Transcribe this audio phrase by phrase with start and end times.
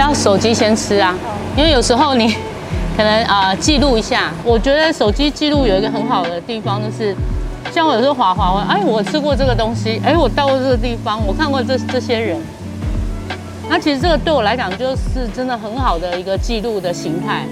[0.00, 1.14] 要手机先吃啊，
[1.56, 2.28] 因为有时候你
[2.96, 4.32] 可能啊、呃、记录一下。
[4.44, 7.14] 我觉得手机记录有一个很好的地方，就是
[7.72, 12.40] 像我有时候滑滑，哎，我吃过这个东西，哎，我到过这个地方，我看过这这些人。
[13.70, 17.44] 那其实这个对我来讲，就是真的很好的一个记录的形态。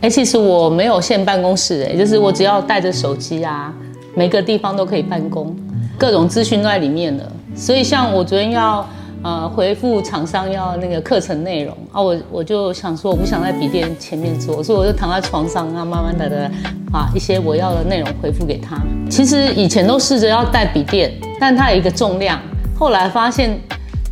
[0.00, 3.74] 哎，其实我没有限办公室，哎，就是我只要带着手机啊，
[4.14, 5.56] 每个地方都可以办公，
[5.98, 7.24] 各种资讯都在里面了。
[7.56, 8.88] 所以像我昨天要
[9.24, 16.48] 呃回复厂商要那个课程内容啊，我我就想说我不想在笔电前面做，所以我就躺在床上啊，慢慢的的
[16.92, 18.80] 把一些我要的内容回复给他。
[19.10, 22.40] 其实以前都试着要带笔电，但它有一个重量，
[22.78, 23.60] 后来发现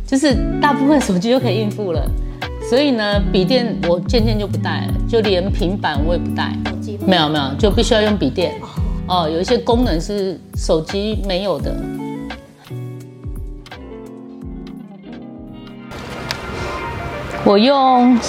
[0.05, 2.05] 就是大部分手机就可以应付了。
[2.69, 6.51] 所以呢，笔电我渐渐就不带了，就连平板我也不带。
[7.05, 8.53] 没有没有，就必须要用笔电。
[9.07, 11.73] 哦，有一些功能是手机没有的。
[17.45, 18.19] 我用。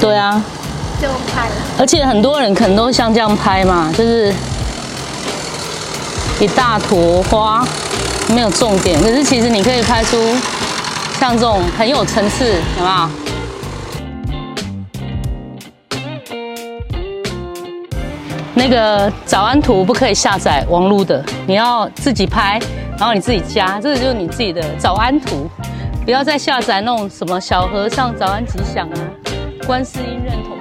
[0.00, 0.42] 对啊。
[1.00, 1.54] 就拍了。
[1.78, 4.34] 而且很多人可能都像这样拍嘛，就是
[6.40, 7.64] 一大坨花。
[8.34, 10.18] 没有重点，可是其实你可以拍出
[11.20, 13.08] 像这种很有层次，有没有？
[18.54, 22.58] 那个早安图不可以下载网路的，你要自己拍，
[22.98, 25.48] 然后你自己加，这个就是你自己的早安图，
[26.04, 28.98] 不要再下载那种什么小和尚早安吉祥啊，
[29.66, 30.53] 观世音认同。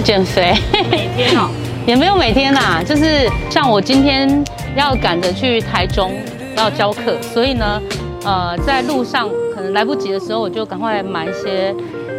[0.00, 0.54] 要减肥，
[0.90, 1.50] 每天哦，
[1.86, 4.42] 也没有每天呐，就是像我今天
[4.74, 6.14] 要赶着去台中
[6.56, 7.78] 要教课，所以呢，
[8.24, 11.74] 呃，在路上可能来不及的时候，我就赶快买一些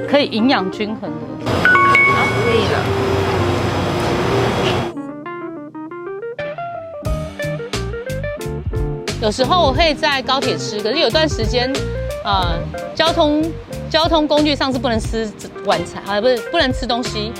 [0.07, 1.17] 可以营养均衡的。
[1.49, 2.77] 好，可以了。
[9.23, 11.71] 有时候我会在高铁吃，可是有段时间，
[12.23, 12.59] 呃，
[12.93, 13.43] 交通
[13.89, 15.27] 交通工具上是不能吃
[15.65, 17.31] 晚餐啊，不是不能吃东西。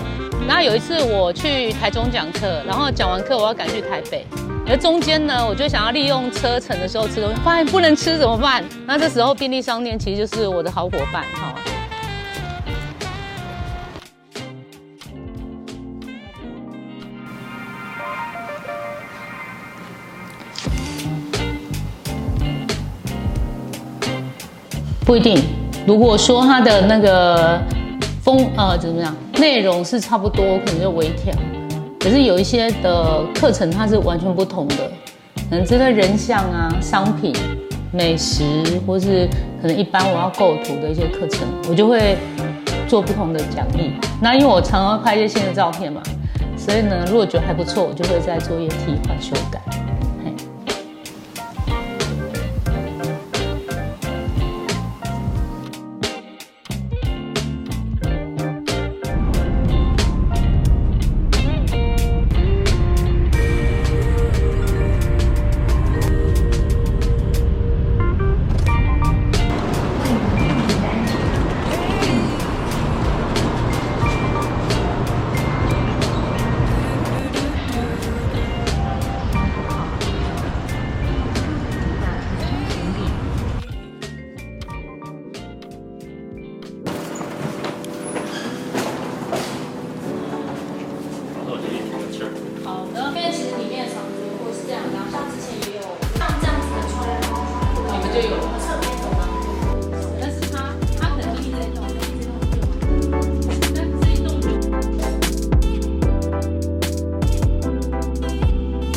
[0.47, 4.25] 那有一次我去台中讲课，然后讲完课我要赶去台北，
[4.67, 8.63] 而中间呢，我就想要利用车程的时候吃东西，发现不能吃怎么办？
[8.85, 11.55] 那这时候便利商店其实就是我的好伙伴，好。
[25.03, 25.43] 不一定，
[25.87, 27.59] 如果说它的那个
[28.23, 31.33] 风呃怎么样，内容是差不多，可能就微调。
[31.99, 34.75] 可是有一些的课程它是完全不同的，
[35.49, 37.33] 可能针对人像啊、商品、
[37.91, 38.43] 美食，
[38.85, 39.27] 或是
[39.59, 42.15] 可能一般我要构图的一些课程，我就会
[42.87, 43.93] 做不同的讲义。
[44.21, 46.03] 那因为我常常拍一些新的照片嘛，
[46.55, 49.59] 所以呢，如果觉得还不错，我就会再做一些替换修改。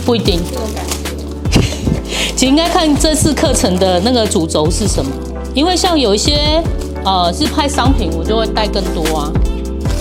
[0.04, 0.38] 不一定，
[2.36, 5.10] 其实应该看这次课程的那个主轴是什么，
[5.54, 6.62] 因为像有一些
[7.04, 9.32] 呃是拍商品，我就会带更多啊，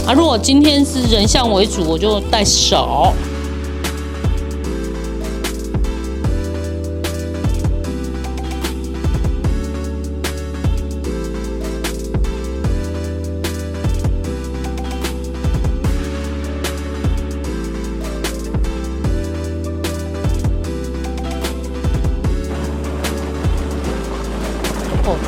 [0.07, 3.13] 啊如果今天是人像为主，我就带少。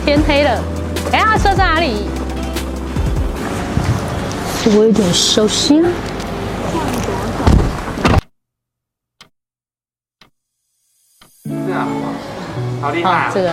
[0.06, 0.64] 天黑了。
[1.12, 2.08] 哎，他车在哪里？
[4.68, 5.82] 我有点熟悉。
[11.44, 11.88] 是啊，
[12.80, 13.32] 好厉害啊！
[13.34, 13.52] 这个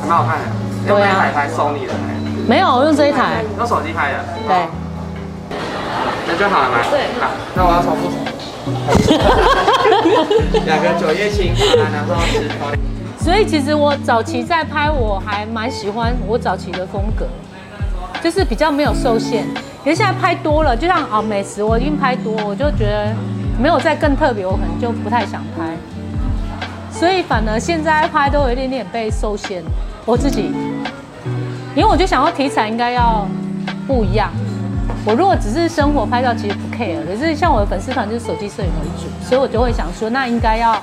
[0.00, 0.44] 还蛮好看的。
[0.86, 1.08] 对啊。
[1.08, 1.92] 用哪台 Sony 的？
[2.46, 3.42] 没有，我用这一台。
[3.58, 4.24] 用手机拍的。
[4.46, 4.68] 对。
[6.28, 6.78] 那就好了吗？
[6.92, 7.08] 对。
[7.20, 8.08] 好，那我要重复。
[10.64, 11.52] 两个九叶青，
[11.92, 12.70] 然后石头。
[13.18, 17.26] 所以其实我早期在拍，我还蛮喜欢我早期的风格，
[18.22, 19.44] 就是比较没有受限。
[19.82, 23.12] 可是现在拍多了，就像啊美食，我已经拍多，我就觉得
[23.60, 25.76] 没有再更特别，我可能就不太想拍。
[26.90, 29.62] 所以反而现在拍都有一点点被受限。
[30.04, 30.52] 我自己，
[31.74, 33.26] 因为我就想要题材应该要
[33.86, 34.30] 不一样。
[35.04, 37.04] 我如果只是生活拍照，其实不 care。
[37.06, 40.80] 可是像我的粉丝团就是手机摄影为主，所以我就会想说，那应该要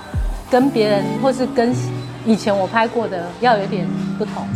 [0.49, 1.73] 跟别人，或是跟
[2.25, 3.87] 以前我拍过的要有点
[4.17, 4.47] 不同。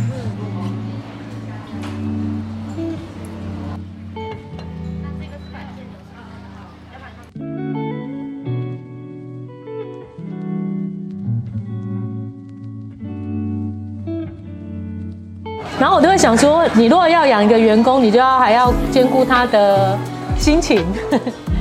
[15.80, 19.96] 然后我就会想说，你如果要养一个员工，你就要还要兼顾他的
[20.36, 20.84] 心情，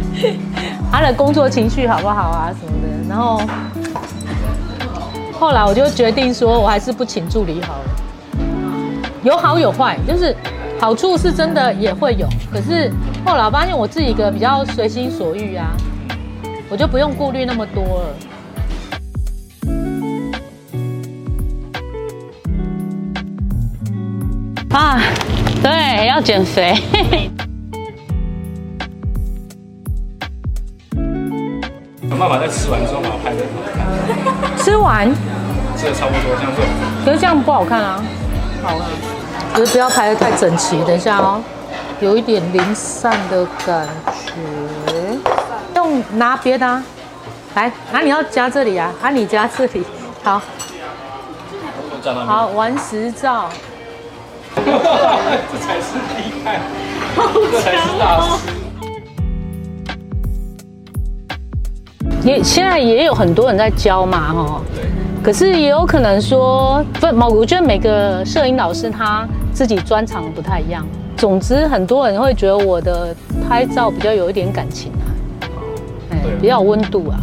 [0.92, 2.88] 他的工作情绪好不好啊什么的。
[3.07, 3.39] 然后
[5.39, 7.86] 后来我就决定说，我还是不请助理好了。
[9.24, 10.36] 有好有坏，就是
[10.80, 12.92] 好处是真的也会有，可是
[13.25, 15.68] 后来我发现我自己一个比较随心所欲啊，
[16.69, 18.16] 我就不用顾虑那么多了。
[24.72, 25.00] 啊，
[25.62, 26.75] 对，要减肥。
[32.18, 34.58] 有办法在吃完之后把它拍得很好看。
[34.58, 35.08] 吃完？
[35.78, 36.66] 吃的差不多，这样做。
[37.06, 38.04] 可是这样不好看啊。
[38.64, 38.88] 好看。
[39.56, 40.84] 就是不要拍得太整齐。
[40.84, 41.40] 等一下哦，
[42.00, 43.88] 有一点零散的感
[44.25, 44.34] 觉。
[45.75, 46.84] 用拿别的啊。
[47.54, 49.84] 来，啊你要加这里啊，啊你加这里。
[50.24, 50.42] 好。
[52.25, 53.48] 好，玩实照。
[54.58, 54.63] 这
[55.60, 56.60] 才是厉害，
[57.16, 58.67] 这才是大师。
[62.27, 64.62] 也现在也有很多人在教嘛，哈。
[64.75, 64.83] 对。
[65.24, 70.85] 可是也有可能说，不，我觉得每个摄影老师他自己专长不太一样。
[71.18, 73.13] 总之，很多人会觉得我的
[73.47, 75.03] 拍照比较有一点感情啊，
[76.12, 77.19] 哎，比较有温度啊。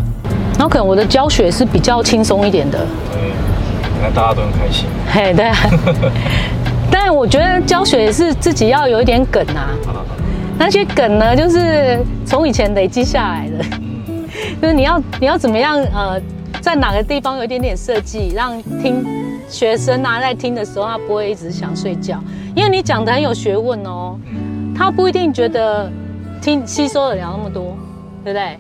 [0.55, 2.79] 然后可能我的教学是比较轻松一点的。
[3.15, 3.31] 嗯，
[4.03, 4.87] 那大家都很开心。
[5.11, 5.57] 嘿，对啊。
[6.91, 9.71] 但我觉得教学也是自己要有一点梗啊，
[10.59, 13.65] 那些梗呢，就是从以前累积下来的，
[14.61, 16.21] 就是你要你要怎么样呃，
[16.61, 19.05] 在哪个地方有一点点设计，让听
[19.49, 22.19] 学生啊在听的时候他不会一直想睡觉，
[22.55, 24.19] 因为你讲的很有学问哦，
[24.77, 25.91] 他不一定觉得
[26.41, 27.77] 听吸收得了那么多，
[28.25, 28.59] 对不对？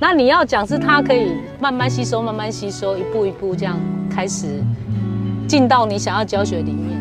[0.00, 3.76] 那你要讲是他可以慢慢吸收，慢慢吸收，一步一步这样
[4.08, 4.46] 开始
[5.48, 6.97] 进到你想要教学里面。